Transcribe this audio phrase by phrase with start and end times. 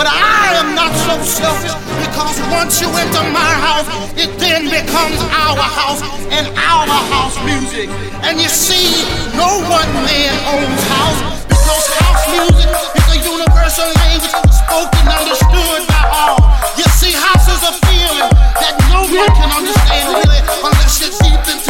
[0.00, 3.84] But I am not so selfish because once you enter my house,
[4.16, 6.00] it then becomes our house
[6.32, 7.92] and our house music.
[8.24, 9.04] And you see,
[9.36, 14.32] no one man owns house because house music is a universal language
[14.64, 16.48] spoken, understood by all.
[16.80, 21.44] You see, house is a feeling that no one can understand really unless you're deep
[21.44, 21.69] into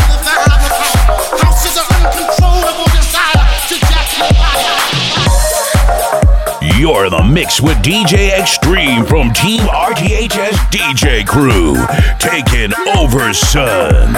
[6.80, 11.76] You're in the mix with DJ Xtreme from Team RTHS DJ Crew.
[12.18, 14.14] Taking over, son.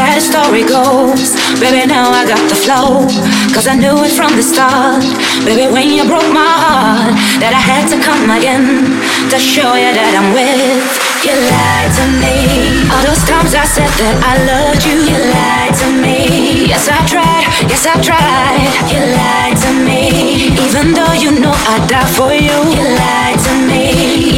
[0.00, 0.28] Cause
[2.12, 3.06] I got the flow,
[3.52, 5.02] 'cause I knew it from the start.
[5.44, 9.90] Baby, when you broke my heart, that I had to come again to show you
[9.98, 10.84] that I'm with.
[11.24, 12.36] You lied to me.
[12.92, 16.18] All those times I said that I loved you, you lied to me.
[16.72, 18.60] Yes, I tried, yes, I tried.
[18.92, 20.02] You lied to me.
[20.64, 23.84] Even though you know I'd die for you, you lied to me.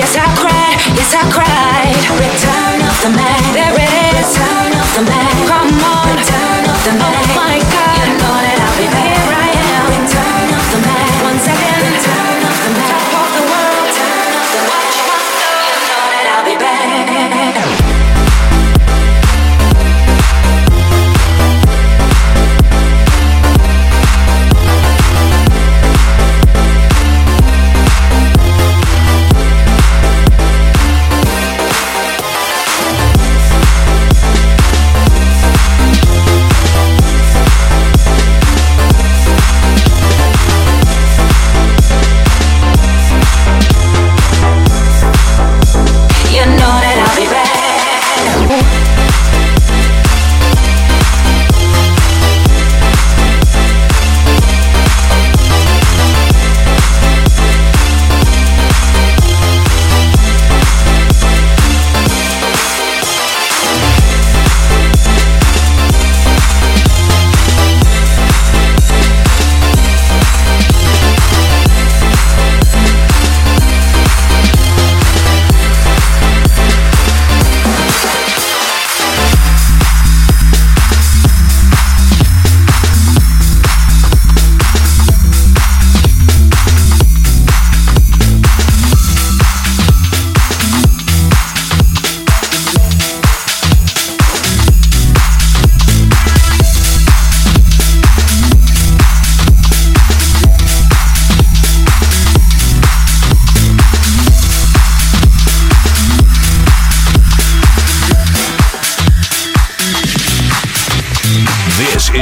[0.01, 1.95] Yes, I cried, yes, I cried.
[2.27, 3.43] Return of the man.
[3.59, 5.32] Return of the man,
[6.85, 7.32] the man,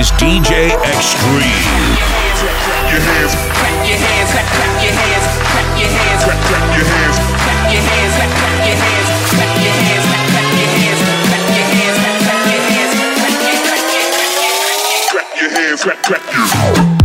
[0.00, 2.20] is DJ Xtreme.
[15.76, 16.99] clap, clap, clap.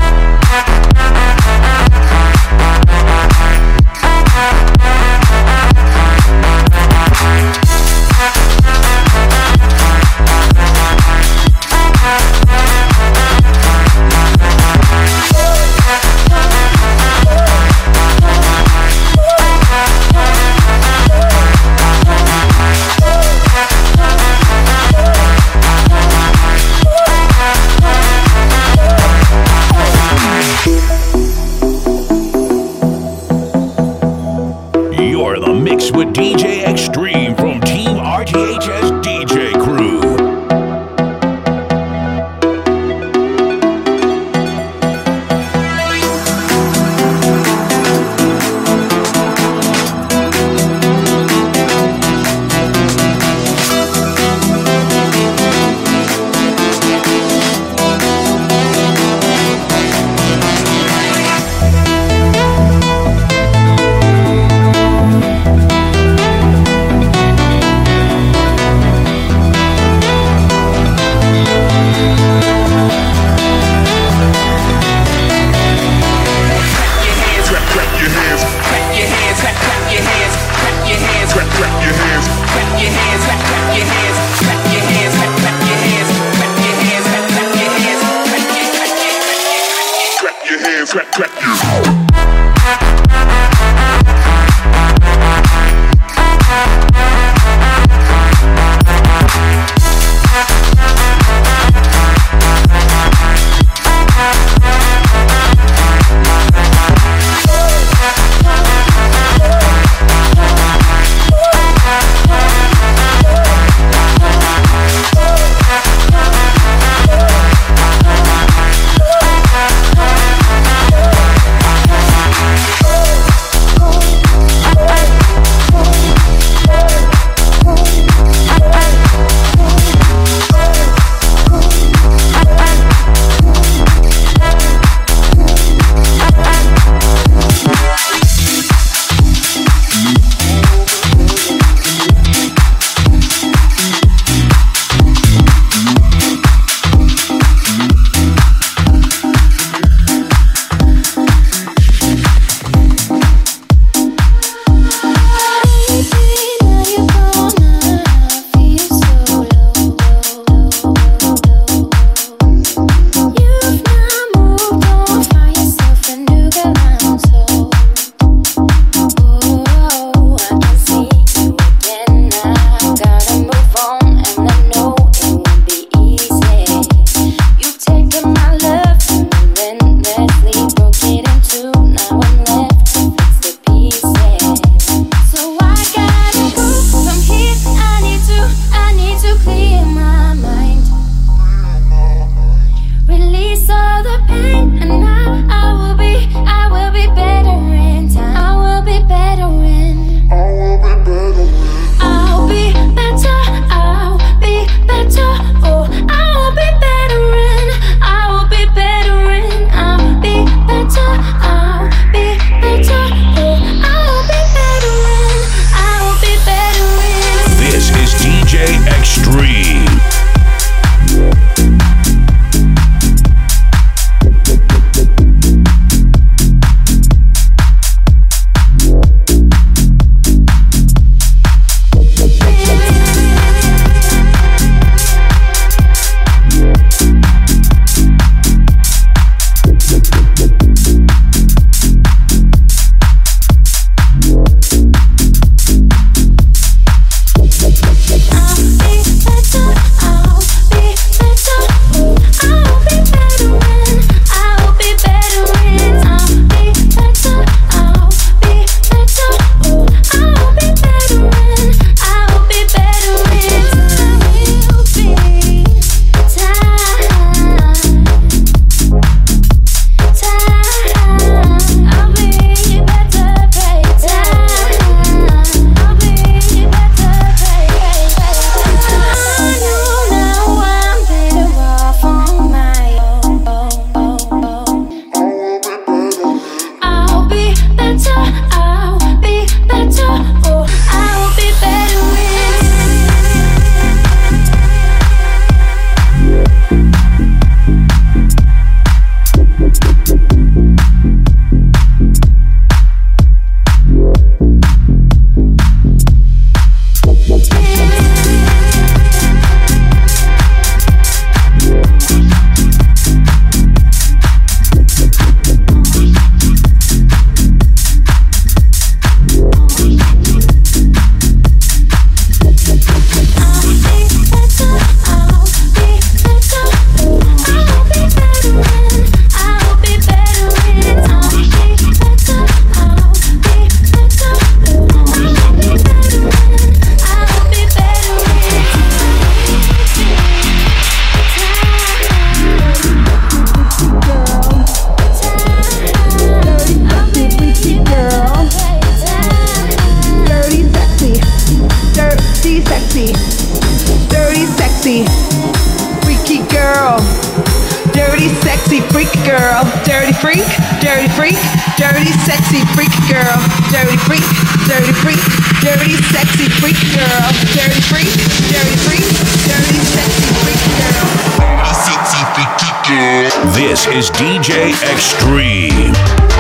[373.55, 376.34] This is DJ Xtreme.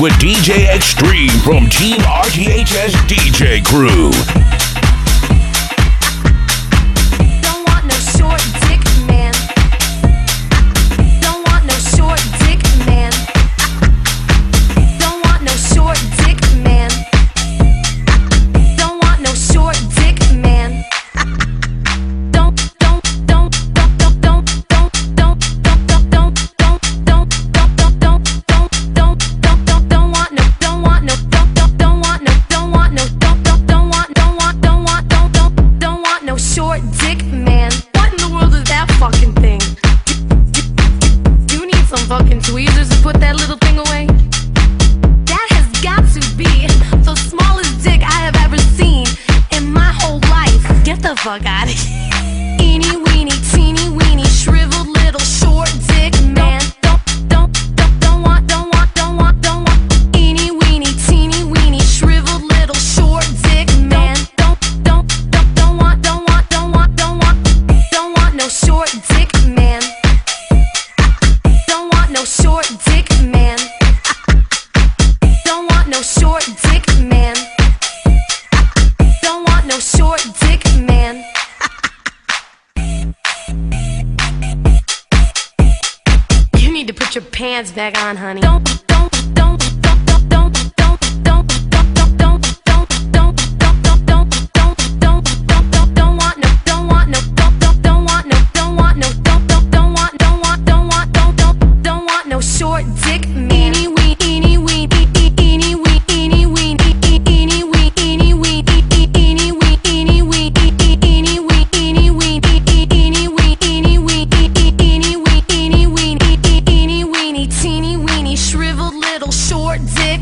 [0.00, 4.59] with DJ Xtreme from Team RTHS DJ Crew.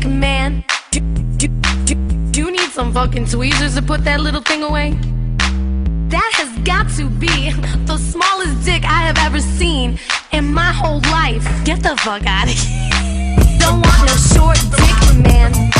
[0.09, 0.63] man.
[0.91, 0.99] Do,
[1.37, 1.47] do,
[1.85, 1.95] do,
[2.31, 4.91] do you need some fucking tweezers to put that little thing away?
[6.09, 7.51] That has got to be
[7.85, 9.99] the smallest dick I have ever seen
[10.31, 11.45] in my whole life.
[11.65, 12.89] Get the fuck out of here.
[13.59, 15.78] Don't want no short dick, man.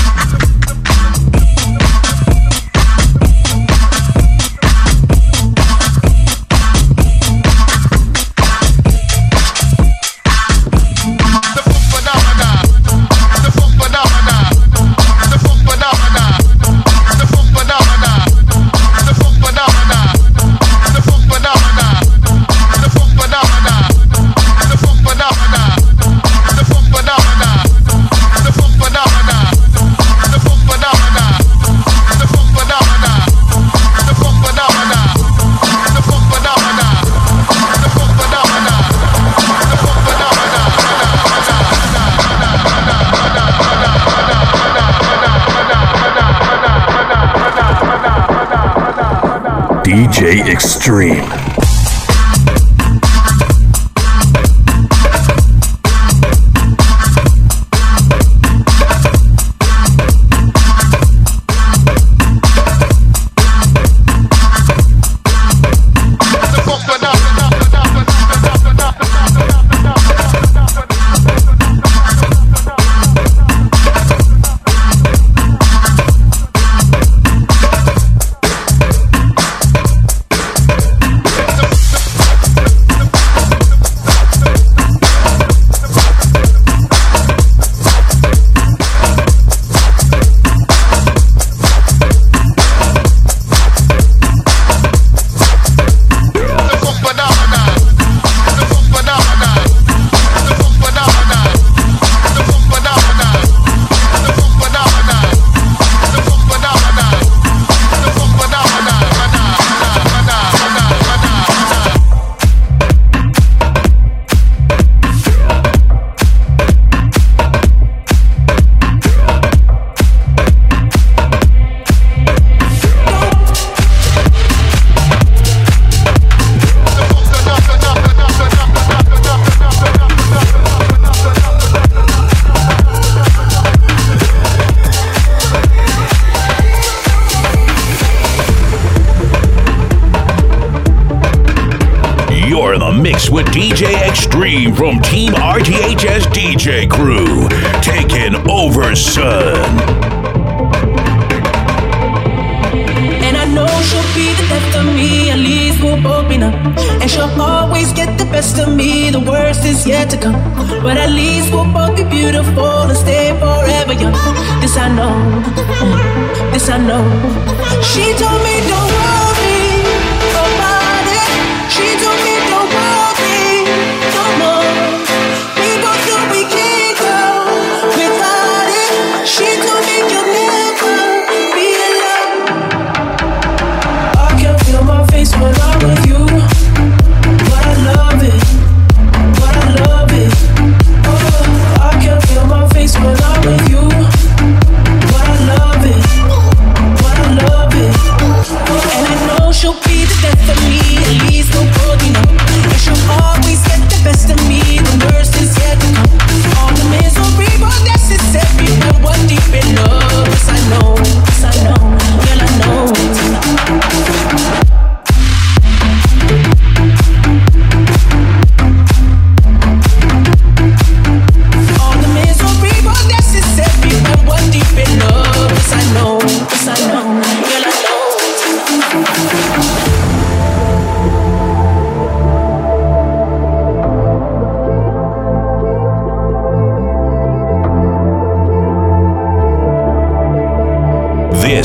[49.89, 51.38] DJ Xtreme.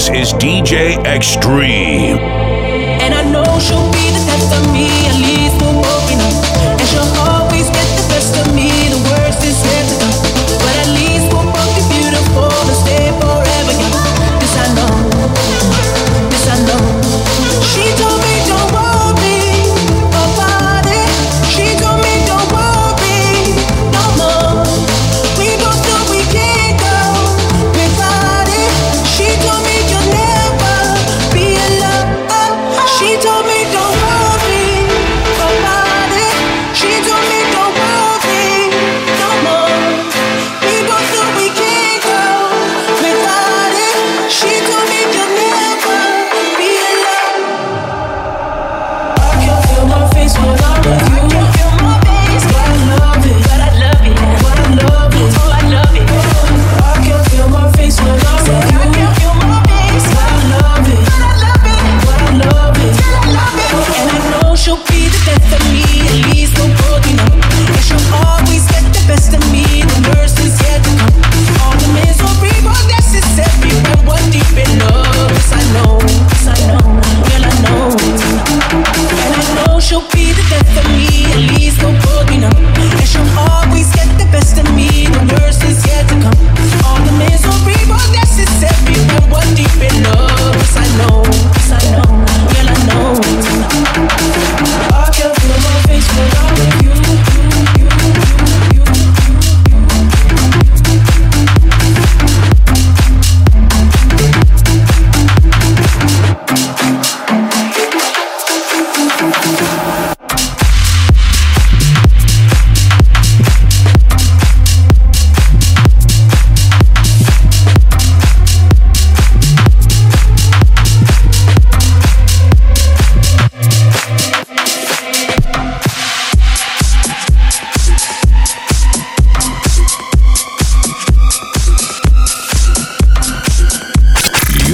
[0.04, 2.43] This is DJ Xtreme.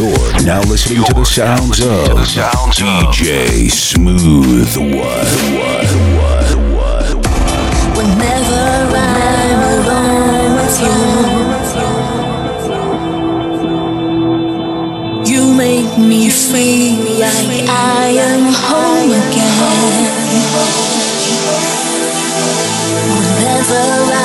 [0.01, 3.69] You're now listening You're to the sounds of the sounds DJ of.
[3.69, 4.97] Smooth One.
[7.95, 10.97] Whenever I'm alone with you,
[15.35, 20.09] you make me feel like I am home again.
[23.05, 23.85] Whenever
[24.15, 24.17] I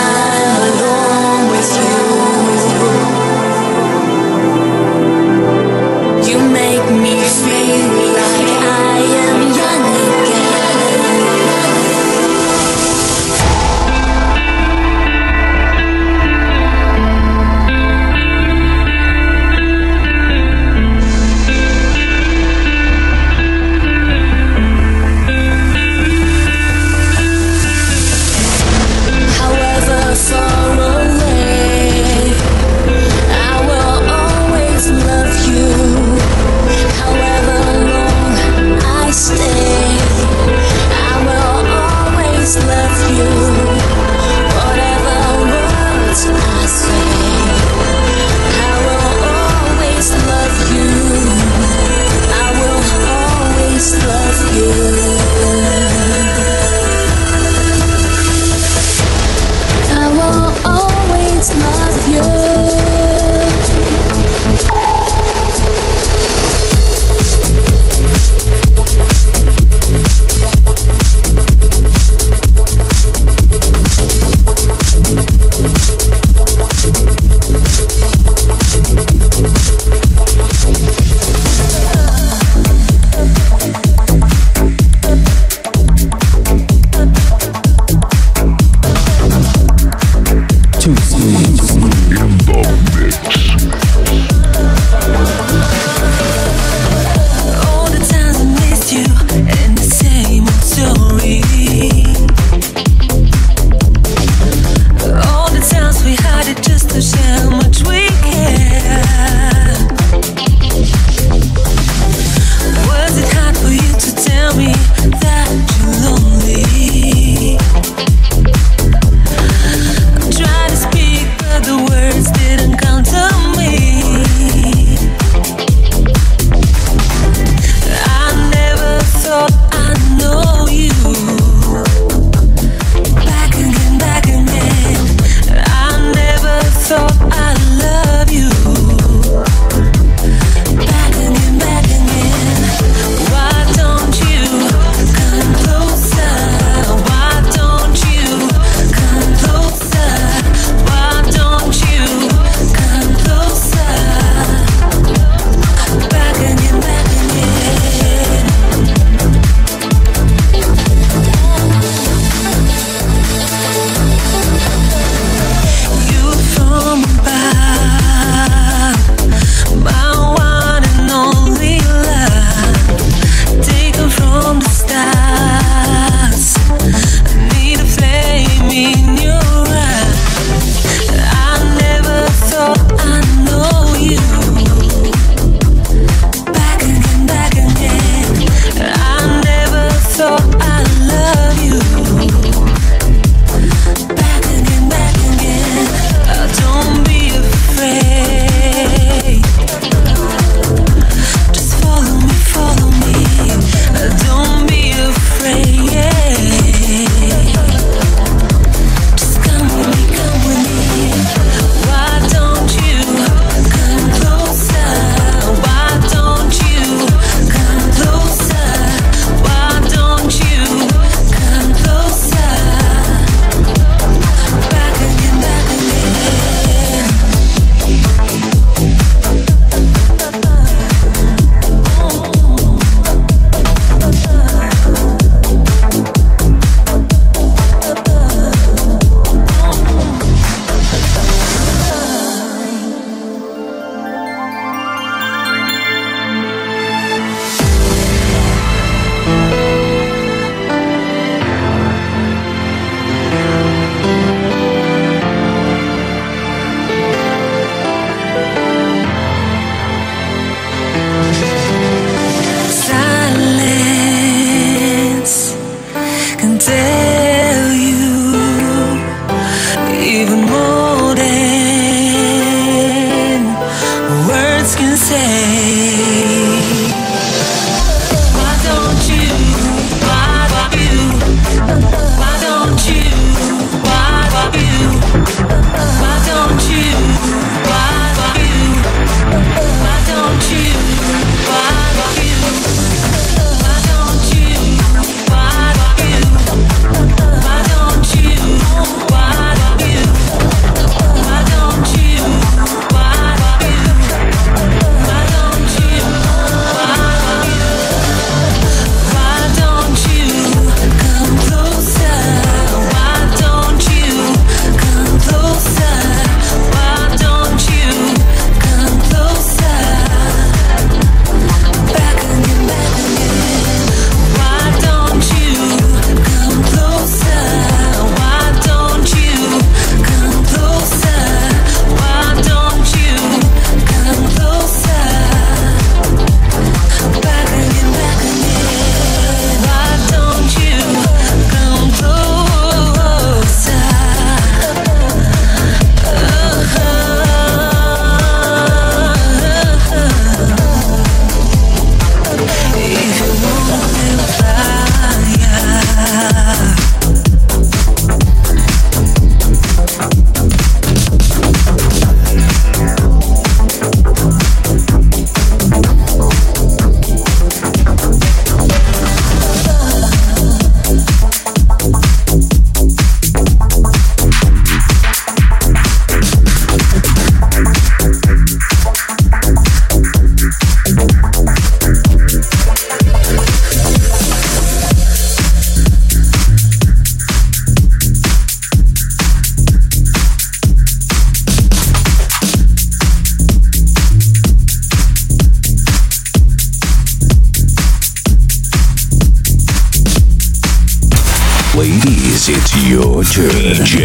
[403.65, 404.04] DJ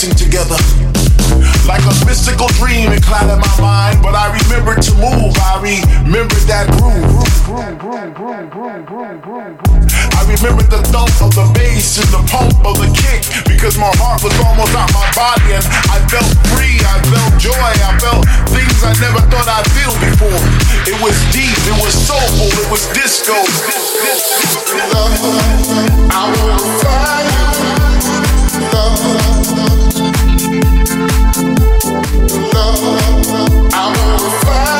[0.00, 0.56] dancing together.
[1.68, 5.36] Like a mystical dream, it clouded my mind, but I remembered to move.
[5.36, 7.04] I remembered that groove.
[10.16, 13.92] I remembered the thump of the bass and the pump of the kick because my
[14.00, 16.80] heart was almost out my body and I felt free.
[16.80, 17.52] I felt joy.
[17.60, 18.24] I felt
[18.56, 20.40] things I never thought I'd feel before.
[20.88, 21.52] It was deep.
[21.68, 22.48] It was soulful.
[22.48, 23.36] It was disco.
[26.08, 27.20] I wanna find.
[28.60, 29.29] Love,
[34.22, 34.79] love,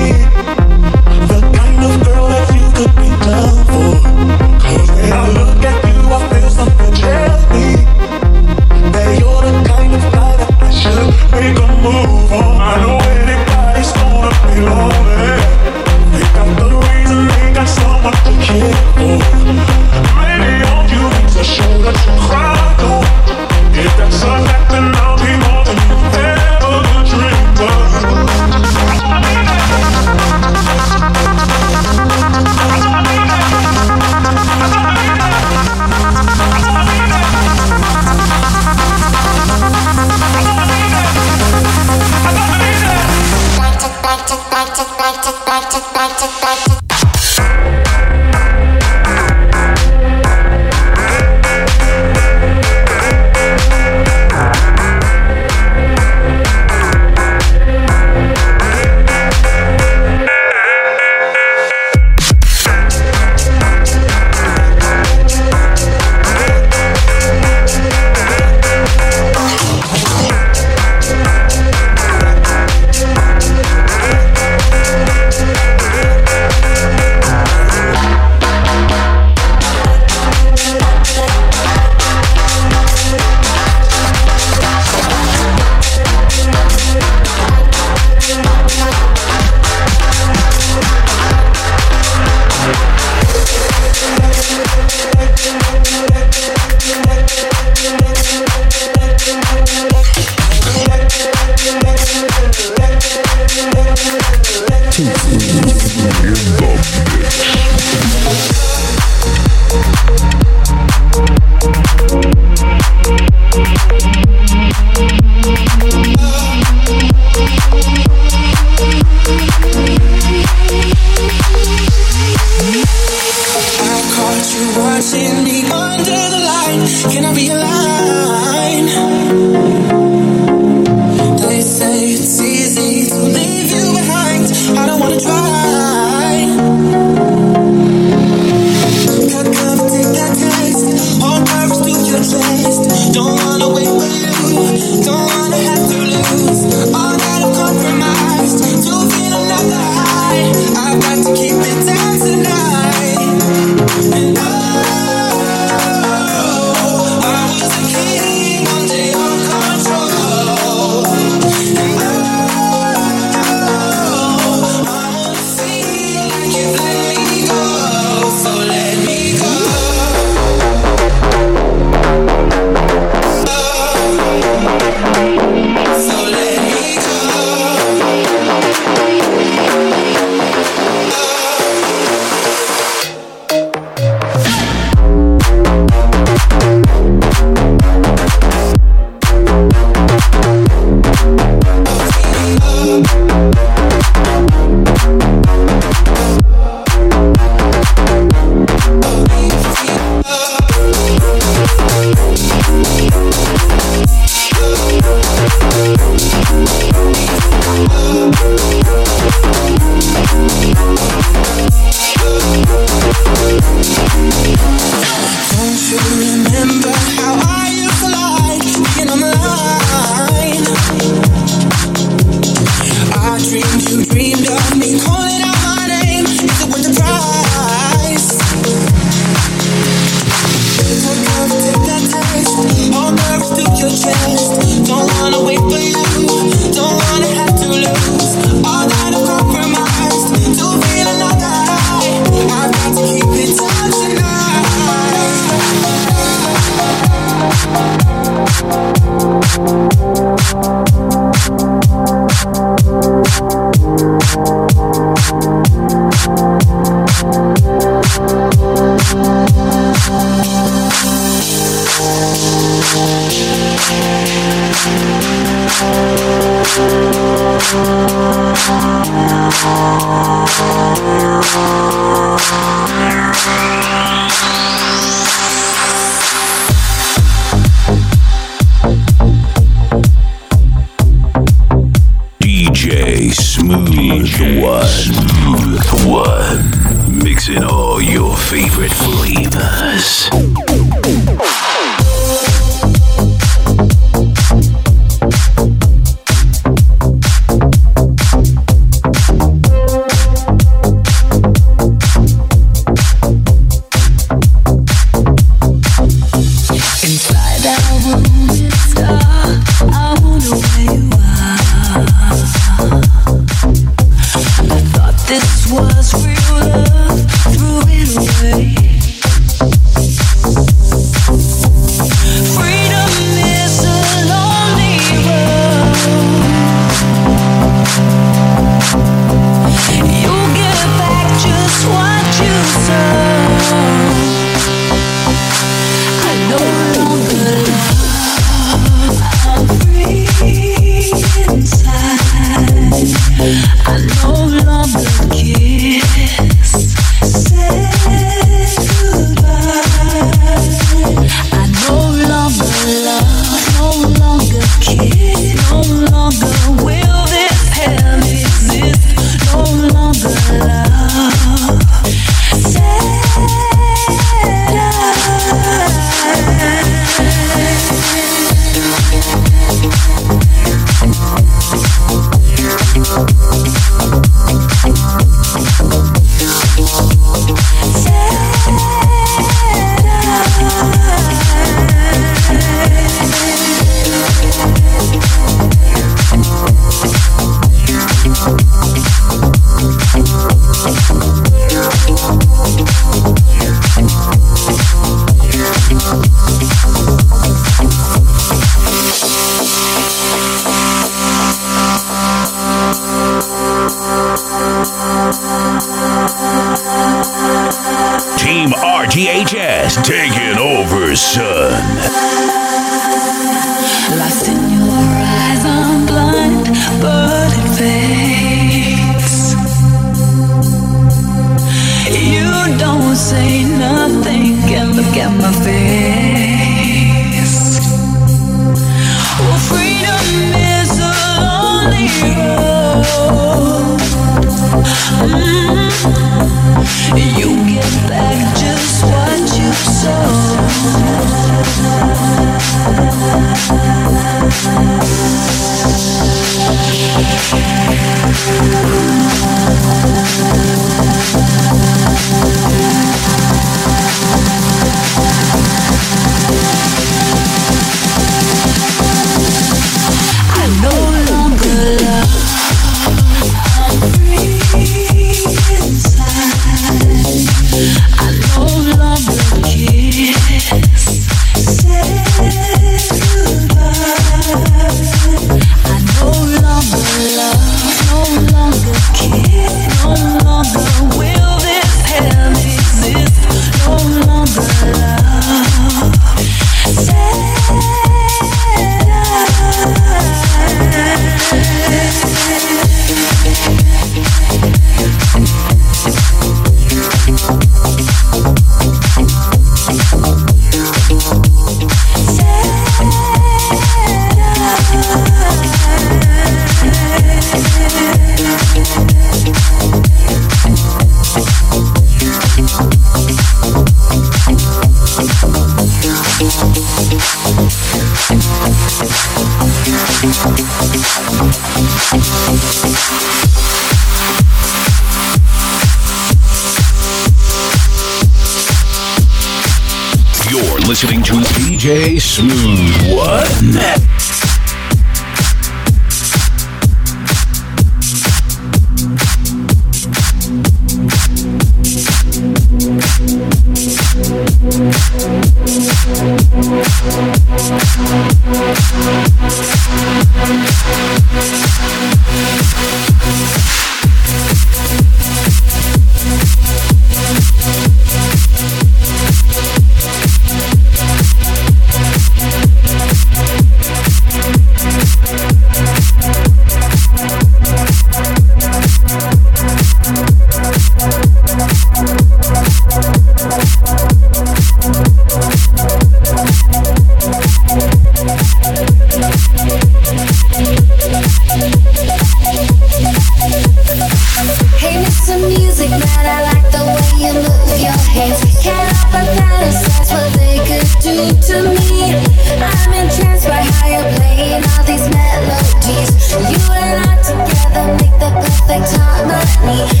[599.71, 600.00] harmony.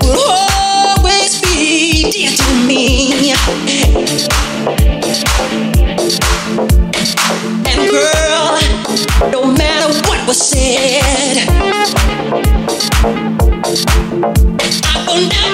[0.00, 3.32] will always be dear to me.
[7.66, 8.58] And girl,
[9.30, 11.48] no matter what was said,
[14.84, 15.47] I will never.